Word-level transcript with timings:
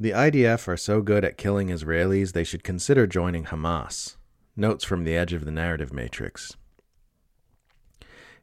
The 0.00 0.10
IDF 0.10 0.66
are 0.66 0.76
so 0.76 1.02
good 1.02 1.24
at 1.24 1.38
killing 1.38 1.68
Israelis 1.68 2.32
they 2.32 2.42
should 2.42 2.64
consider 2.64 3.06
joining 3.06 3.44
Hamas. 3.44 4.16
Notes 4.56 4.82
from 4.82 5.04
the 5.04 5.16
edge 5.16 5.32
of 5.32 5.44
the 5.44 5.52
narrative 5.52 5.92
matrix. 5.92 6.56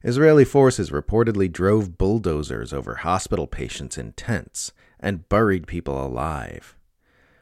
Israeli 0.02 0.46
forces 0.46 0.92
reportedly 0.92 1.52
drove 1.52 1.98
bulldozers 1.98 2.72
over 2.72 2.96
hospital 2.96 3.48
patients 3.48 3.98
in 3.98 4.14
tents 4.14 4.72
and 4.98 5.28
buried 5.28 5.68
people 5.68 6.02
alive. 6.02 6.78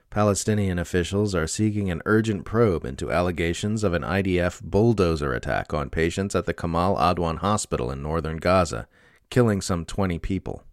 Palestinian 0.09 0.79
officials 0.79 1.35
are 1.35 1.45
seeking 1.45 1.91
an 1.91 2.01
urgent 2.07 2.45
probe 2.45 2.85
into 2.85 3.11
allegations 3.11 3.83
of 3.83 3.93
an 3.93 4.01
IDF 4.01 4.63
bulldozer 4.63 5.33
attack 5.33 5.71
on 5.71 5.91
patients 5.91 6.35
at 6.35 6.47
the 6.47 6.53
Kamal 6.53 6.95
Adwan 6.95 7.37
Hospital 7.37 7.91
in 7.91 8.01
northern 8.01 8.37
Gaza, 8.37 8.87
killing 9.29 9.61
some 9.61 9.85
20 9.85 10.17
people. 10.17 10.63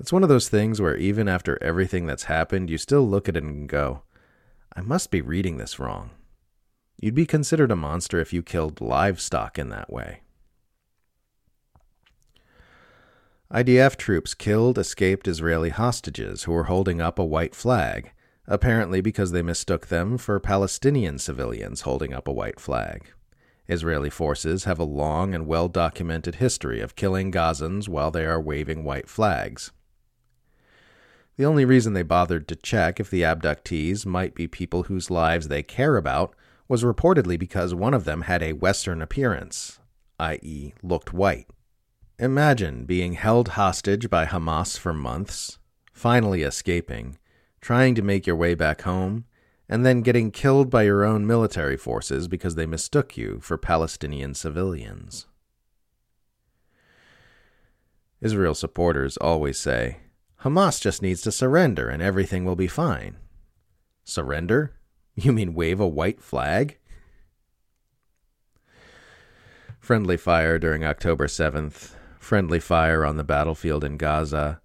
It's 0.00 0.12
one 0.12 0.22
of 0.22 0.28
those 0.28 0.48
things 0.48 0.80
where 0.80 0.96
even 0.96 1.28
after 1.28 1.62
everything 1.62 2.06
that's 2.06 2.24
happened, 2.24 2.68
you 2.68 2.78
still 2.78 3.08
look 3.08 3.28
at 3.28 3.36
it 3.36 3.44
and 3.44 3.68
go, 3.68 4.02
I 4.76 4.80
must 4.80 5.10
be 5.10 5.20
reading 5.20 5.56
this 5.56 5.78
wrong. 5.78 6.10
You'd 7.00 7.14
be 7.14 7.26
considered 7.26 7.70
a 7.70 7.76
monster 7.76 8.20
if 8.20 8.32
you 8.32 8.42
killed 8.42 8.80
livestock 8.80 9.58
in 9.58 9.68
that 9.68 9.92
way. 9.92 10.20
IDF 13.52 13.96
troops 13.96 14.34
killed 14.34 14.78
escaped 14.78 15.28
Israeli 15.28 15.70
hostages 15.70 16.42
who 16.42 16.52
were 16.52 16.64
holding 16.64 17.00
up 17.00 17.20
a 17.20 17.24
white 17.24 17.54
flag, 17.54 18.10
apparently 18.48 19.00
because 19.00 19.30
they 19.30 19.42
mistook 19.42 19.86
them 19.86 20.18
for 20.18 20.40
Palestinian 20.40 21.18
civilians 21.18 21.82
holding 21.82 22.12
up 22.12 22.26
a 22.26 22.32
white 22.32 22.58
flag. 22.58 23.06
Israeli 23.68 24.10
forces 24.10 24.64
have 24.64 24.80
a 24.80 24.84
long 24.84 25.34
and 25.34 25.46
well 25.46 25.68
documented 25.68 26.36
history 26.36 26.80
of 26.80 26.96
killing 26.96 27.30
Gazans 27.30 27.88
while 27.88 28.10
they 28.10 28.26
are 28.26 28.40
waving 28.40 28.82
white 28.82 29.08
flags. 29.08 29.70
The 31.36 31.44
only 31.44 31.64
reason 31.64 31.94
they 31.94 32.02
bothered 32.02 32.46
to 32.48 32.56
check 32.56 33.00
if 33.00 33.10
the 33.10 33.22
abductees 33.22 34.06
might 34.06 34.34
be 34.34 34.46
people 34.46 34.84
whose 34.84 35.10
lives 35.10 35.48
they 35.48 35.62
care 35.62 35.96
about 35.96 36.34
was 36.68 36.84
reportedly 36.84 37.38
because 37.38 37.74
one 37.74 37.92
of 37.92 38.04
them 38.04 38.22
had 38.22 38.42
a 38.42 38.52
Western 38.52 39.02
appearance, 39.02 39.80
i.e., 40.20 40.74
looked 40.82 41.12
white. 41.12 41.48
Imagine 42.18 42.84
being 42.84 43.14
held 43.14 43.48
hostage 43.48 44.08
by 44.08 44.24
Hamas 44.24 44.78
for 44.78 44.92
months, 44.92 45.58
finally 45.92 46.42
escaping, 46.42 47.18
trying 47.60 47.96
to 47.96 48.02
make 48.02 48.26
your 48.26 48.36
way 48.36 48.54
back 48.54 48.82
home, 48.82 49.24
and 49.68 49.84
then 49.84 50.02
getting 50.02 50.30
killed 50.30 50.70
by 50.70 50.84
your 50.84 51.04
own 51.04 51.26
military 51.26 51.76
forces 51.76 52.28
because 52.28 52.54
they 52.54 52.66
mistook 52.66 53.16
you 53.16 53.40
for 53.40 53.58
Palestinian 53.58 54.34
civilians. 54.34 55.26
Israel 58.20 58.54
supporters 58.54 59.16
always 59.16 59.58
say, 59.58 59.98
Hamas 60.44 60.80
just 60.80 61.02
needs 61.02 61.22
to 61.22 61.32
surrender 61.32 61.88
and 61.88 62.02
everything 62.02 62.44
will 62.44 62.56
be 62.56 62.68
fine. 62.68 63.16
Surrender? 64.04 64.74
You 65.16 65.32
mean 65.32 65.54
wave 65.54 65.80
a 65.80 65.88
white 65.88 66.20
flag? 66.20 66.78
Friendly 69.80 70.16
fire 70.16 70.58
during 70.58 70.84
October 70.84 71.26
7th 71.26 71.94
friendly 72.24 72.58
fire 72.58 73.04
on 73.04 73.18
the 73.18 73.22
battlefield 73.22 73.84
in 73.84 73.98
Gaza, 73.98 74.60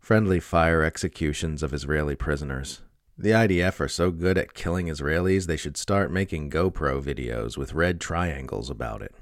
friendly 0.00 0.40
fire 0.40 0.82
executions 0.82 1.62
of 1.62 1.74
Israeli 1.74 2.16
prisoners. 2.16 2.80
The 3.18 3.32
IDF 3.32 3.80
are 3.80 3.88
so 3.88 4.10
good 4.10 4.38
at 4.38 4.54
killing 4.54 4.86
Israelis, 4.86 5.46
they 5.46 5.58
should 5.58 5.76
start 5.76 6.10
making 6.10 6.50
GoPro 6.50 7.02
videos 7.02 7.58
with 7.58 7.74
red 7.74 8.00
triangles 8.00 8.70
about 8.70 9.02
it. 9.02 9.14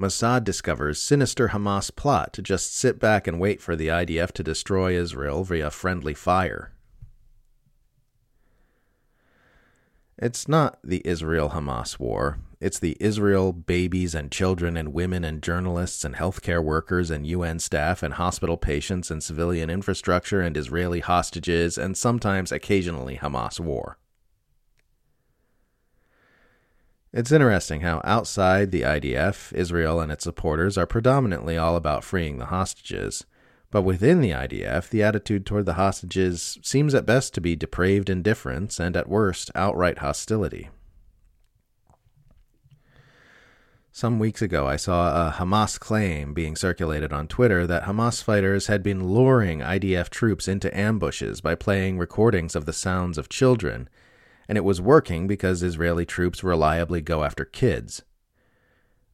Mossad 0.00 0.44
discovers 0.44 1.00
sinister 1.00 1.48
Hamas 1.48 1.94
plot 1.94 2.32
to 2.32 2.42
just 2.42 2.74
sit 2.74 3.00
back 3.00 3.26
and 3.26 3.40
wait 3.40 3.60
for 3.60 3.74
the 3.74 3.88
IDF 3.88 4.30
to 4.32 4.44
destroy 4.44 4.96
Israel 4.96 5.42
via 5.42 5.70
friendly 5.70 6.14
fire. 6.14 6.72
It's 10.16 10.48
not 10.48 10.78
the 10.84 11.02
Israel 11.04 11.50
Hamas 11.50 11.98
war. 11.98 12.38
It's 12.60 12.78
the 12.78 12.96
Israel 12.98 13.52
babies 13.52 14.14
and 14.14 14.32
children 14.32 14.76
and 14.76 14.92
women 14.92 15.24
and 15.24 15.42
journalists 15.42 16.04
and 16.04 16.16
healthcare 16.16 16.62
workers 16.62 17.10
and 17.10 17.26
UN 17.26 17.58
staff 17.60 18.02
and 18.02 18.14
hospital 18.14 18.56
patients 18.56 19.12
and 19.12 19.22
civilian 19.22 19.70
infrastructure 19.70 20.40
and 20.40 20.56
Israeli 20.56 21.00
hostages 21.00 21.78
and 21.78 21.96
sometimes 21.96 22.50
occasionally 22.50 23.16
Hamas 23.16 23.60
war. 23.60 23.98
It's 27.18 27.32
interesting 27.32 27.80
how 27.80 28.00
outside 28.04 28.70
the 28.70 28.82
IDF, 28.82 29.52
Israel 29.52 30.00
and 30.00 30.12
its 30.12 30.22
supporters 30.22 30.78
are 30.78 30.86
predominantly 30.86 31.58
all 31.58 31.74
about 31.74 32.04
freeing 32.04 32.38
the 32.38 32.46
hostages 32.46 33.24
but 33.70 33.82
within 33.82 34.20
the 34.20 34.30
IDF, 34.30 34.88
the 34.88 35.02
attitude 35.02 35.44
toward 35.44 35.66
the 35.66 35.74
hostages 35.74 36.58
seems 36.62 36.94
at 36.94 37.04
best 37.04 37.34
to 37.34 37.40
be 37.40 37.54
depraved 37.54 38.08
indifference 38.08 38.80
and 38.80 38.96
at 38.96 39.08
worst 39.08 39.50
outright 39.54 39.98
hostility. 39.98 40.70
Some 43.92 44.18
weeks 44.18 44.40
ago, 44.40 44.66
I 44.66 44.76
saw 44.76 45.28
a 45.28 45.32
Hamas 45.32 45.78
claim 45.78 46.32
being 46.32 46.54
circulated 46.56 47.12
on 47.12 47.26
Twitter 47.26 47.66
that 47.66 47.82
Hamas 47.82 48.22
fighters 48.22 48.68
had 48.68 48.82
been 48.82 49.08
luring 49.08 49.58
IDF 49.58 50.08
troops 50.08 50.46
into 50.46 50.74
ambushes 50.74 51.40
by 51.40 51.54
playing 51.54 51.98
recordings 51.98 52.54
of 52.54 52.64
the 52.64 52.72
sounds 52.72 53.18
of 53.18 53.28
children, 53.28 53.88
and 54.48 54.56
it 54.56 54.64
was 54.64 54.80
working 54.80 55.26
because 55.26 55.62
Israeli 55.62 56.06
troops 56.06 56.42
reliably 56.42 57.00
go 57.00 57.22
after 57.22 57.44
kids. 57.44 58.02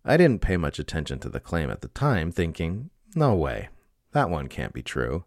I 0.05 0.17
didn't 0.17 0.43
pay 0.43 0.57
much 0.57 0.79
attention 0.79 1.19
to 1.21 1.29
the 1.29 1.41
claim 1.41 1.71
at 1.71 1.81
the 1.81 1.89
time, 1.89 2.31
thinking, 2.31 2.91
no 3.15 3.35
way, 3.35 3.69
that 4.13 4.31
one 4.31 4.49
can't 4.49 4.73
be 4.73 4.83
true. 4.83 5.25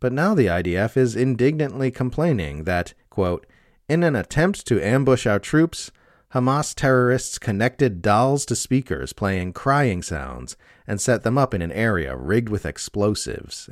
But 0.00 0.12
now 0.12 0.34
the 0.34 0.46
IDF 0.46 0.96
is 0.96 1.16
indignantly 1.16 1.90
complaining 1.90 2.64
that, 2.64 2.94
quote, 3.10 3.46
in 3.88 4.02
an 4.02 4.14
attempt 4.14 4.66
to 4.66 4.80
ambush 4.80 5.26
our 5.26 5.38
troops, 5.38 5.90
Hamas 6.34 6.74
terrorists 6.74 7.38
connected 7.38 8.02
dolls 8.02 8.44
to 8.46 8.54
speakers 8.54 9.12
playing 9.12 9.54
crying 9.54 10.02
sounds 10.02 10.56
and 10.86 11.00
set 11.00 11.22
them 11.22 11.38
up 11.38 11.54
in 11.54 11.62
an 11.62 11.72
area 11.72 12.14
rigged 12.14 12.50
with 12.50 12.66
explosives. 12.66 13.68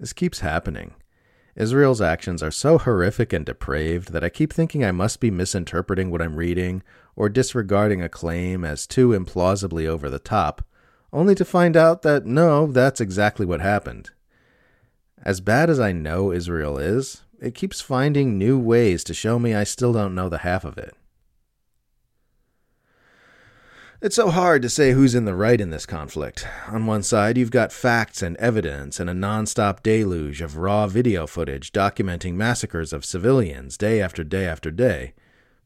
This 0.00 0.12
keeps 0.12 0.40
happening. 0.40 0.94
Israel's 1.54 2.00
actions 2.00 2.42
are 2.42 2.50
so 2.50 2.78
horrific 2.78 3.32
and 3.32 3.44
depraved 3.44 4.12
that 4.12 4.24
I 4.24 4.28
keep 4.30 4.52
thinking 4.52 4.84
I 4.84 4.92
must 4.92 5.20
be 5.20 5.30
misinterpreting 5.30 6.10
what 6.10 6.22
I'm 6.22 6.36
reading 6.36 6.82
or 7.14 7.28
disregarding 7.28 8.02
a 8.02 8.08
claim 8.08 8.64
as 8.64 8.86
too 8.86 9.08
implausibly 9.10 9.86
over 9.86 10.08
the 10.08 10.18
top, 10.18 10.64
only 11.12 11.34
to 11.34 11.44
find 11.44 11.76
out 11.76 12.02
that 12.02 12.24
no, 12.24 12.66
that's 12.66 13.00
exactly 13.00 13.44
what 13.44 13.60
happened. 13.60 14.10
As 15.22 15.40
bad 15.40 15.68
as 15.68 15.78
I 15.78 15.92
know 15.92 16.32
Israel 16.32 16.78
is, 16.78 17.22
it 17.38 17.54
keeps 17.54 17.80
finding 17.80 18.38
new 18.38 18.58
ways 18.58 19.04
to 19.04 19.14
show 19.14 19.38
me 19.38 19.54
I 19.54 19.64
still 19.64 19.92
don't 19.92 20.14
know 20.14 20.28
the 20.28 20.38
half 20.38 20.64
of 20.64 20.78
it. 20.78 20.96
It's 24.02 24.16
so 24.16 24.30
hard 24.30 24.62
to 24.62 24.68
say 24.68 24.90
who's 24.90 25.14
in 25.14 25.26
the 25.26 25.34
right 25.34 25.60
in 25.60 25.70
this 25.70 25.86
conflict. 25.86 26.44
On 26.66 26.86
one 26.86 27.04
side, 27.04 27.38
you've 27.38 27.52
got 27.52 27.70
facts 27.70 28.20
and 28.20 28.36
evidence 28.38 28.98
and 28.98 29.08
a 29.08 29.12
nonstop 29.14 29.80
deluge 29.80 30.40
of 30.40 30.56
raw 30.56 30.88
video 30.88 31.24
footage 31.24 31.70
documenting 31.70 32.34
massacres 32.34 32.92
of 32.92 33.04
civilians 33.04 33.76
day 33.76 34.02
after 34.02 34.24
day 34.24 34.44
after 34.44 34.72
day. 34.72 35.14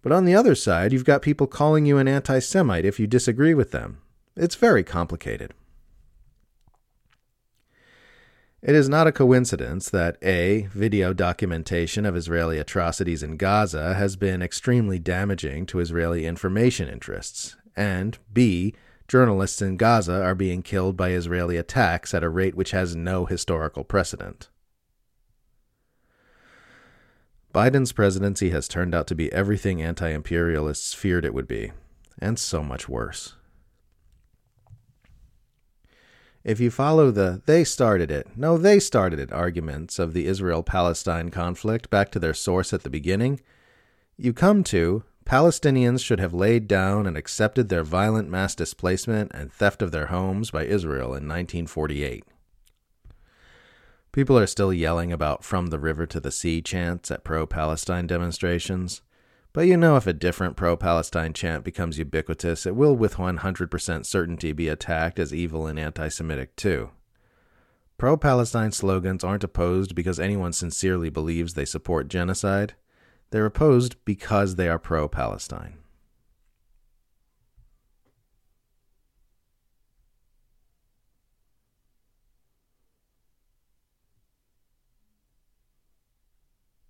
But 0.02 0.12
on 0.12 0.26
the 0.26 0.34
other 0.34 0.54
side, 0.54 0.92
you've 0.92 1.06
got 1.06 1.22
people 1.22 1.46
calling 1.46 1.86
you 1.86 1.96
an 1.96 2.08
anti 2.08 2.40
Semite 2.40 2.84
if 2.84 3.00
you 3.00 3.06
disagree 3.06 3.54
with 3.54 3.70
them, 3.70 4.02
it's 4.36 4.54
very 4.54 4.84
complicated. 4.84 5.54
It 8.60 8.74
is 8.74 8.86
not 8.86 9.06
a 9.06 9.12
coincidence 9.12 9.88
that 9.88 10.18
A. 10.22 10.68
Video 10.74 11.14
documentation 11.14 12.04
of 12.04 12.14
Israeli 12.14 12.58
atrocities 12.58 13.22
in 13.22 13.38
Gaza 13.38 13.94
has 13.94 14.14
been 14.14 14.42
extremely 14.42 14.98
damaging 14.98 15.64
to 15.66 15.80
Israeli 15.80 16.26
information 16.26 16.86
interests, 16.86 17.56
and 17.76 18.18
B. 18.32 18.74
Journalists 19.08 19.62
in 19.62 19.76
Gaza 19.76 20.22
are 20.22 20.34
being 20.34 20.62
killed 20.62 20.96
by 20.96 21.10
Israeli 21.10 21.56
attacks 21.56 22.12
at 22.12 22.24
a 22.24 22.28
rate 22.28 22.56
which 22.56 22.72
has 22.72 22.96
no 22.96 23.26
historical 23.26 23.84
precedent. 23.84 24.48
Biden's 27.54 27.92
presidency 27.92 28.50
has 28.50 28.68
turned 28.68 28.94
out 28.94 29.06
to 29.06 29.14
be 29.14 29.32
everything 29.32 29.80
anti 29.80 30.10
imperialists 30.10 30.92
feared 30.92 31.24
it 31.24 31.32
would 31.32 31.48
be, 31.48 31.72
and 32.18 32.38
so 32.38 32.62
much 32.62 32.88
worse. 32.88 33.34
If 36.44 36.60
you 36.60 36.70
follow 36.70 37.10
the 37.10 37.42
they 37.46 37.64
started 37.64 38.10
it, 38.10 38.28
no, 38.36 38.58
they 38.58 38.78
started 38.78 39.18
it 39.18 39.32
arguments 39.32 39.98
of 39.98 40.12
the 40.12 40.26
Israel 40.26 40.62
Palestine 40.62 41.30
conflict 41.30 41.90
back 41.90 42.10
to 42.12 42.18
their 42.18 42.34
source 42.34 42.72
at 42.72 42.82
the 42.82 42.90
beginning, 42.90 43.40
you 44.16 44.32
come 44.32 44.62
to 44.64 45.02
Palestinians 45.26 46.04
should 46.04 46.20
have 46.20 46.32
laid 46.32 46.68
down 46.68 47.04
and 47.04 47.16
accepted 47.16 47.68
their 47.68 47.82
violent 47.82 48.30
mass 48.30 48.54
displacement 48.54 49.32
and 49.34 49.52
theft 49.52 49.82
of 49.82 49.90
their 49.90 50.06
homes 50.06 50.52
by 50.52 50.64
Israel 50.64 51.06
in 51.06 51.26
1948. 51.26 52.24
People 54.12 54.38
are 54.38 54.46
still 54.46 54.72
yelling 54.72 55.12
about 55.12 55.44
from 55.44 55.66
the 55.66 55.80
river 55.80 56.06
to 56.06 56.20
the 56.20 56.30
sea 56.30 56.62
chants 56.62 57.10
at 57.10 57.24
pro 57.24 57.44
Palestine 57.44 58.06
demonstrations. 58.06 59.02
But 59.52 59.66
you 59.66 59.76
know, 59.76 59.96
if 59.96 60.06
a 60.06 60.12
different 60.12 60.56
pro 60.56 60.76
Palestine 60.76 61.32
chant 61.32 61.64
becomes 61.64 61.98
ubiquitous, 61.98 62.64
it 62.64 62.76
will 62.76 62.94
with 62.94 63.16
100% 63.16 64.06
certainty 64.06 64.52
be 64.52 64.68
attacked 64.68 65.18
as 65.18 65.34
evil 65.34 65.66
and 65.66 65.78
anti 65.78 66.06
Semitic 66.08 66.54
too. 66.54 66.90
Pro 67.98 68.16
Palestine 68.16 68.70
slogans 68.70 69.24
aren't 69.24 69.44
opposed 69.44 69.96
because 69.96 70.20
anyone 70.20 70.52
sincerely 70.52 71.10
believes 71.10 71.54
they 71.54 71.64
support 71.64 72.08
genocide. 72.08 72.74
They're 73.30 73.46
opposed 73.46 73.96
because 74.04 74.54
they 74.54 74.68
are 74.68 74.78
pro 74.78 75.08
Palestine. 75.08 75.78